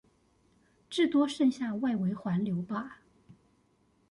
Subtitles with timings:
[0.89, 3.01] 至多剩下外圍環流吧